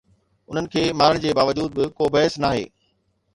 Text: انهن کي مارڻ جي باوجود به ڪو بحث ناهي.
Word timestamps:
انهن 0.51 0.69
کي 0.75 0.85
مارڻ 1.01 1.19
جي 1.25 1.33
باوجود 1.41 1.77
به 1.81 1.87
ڪو 2.01 2.09
بحث 2.17 2.41
ناهي. 2.47 2.65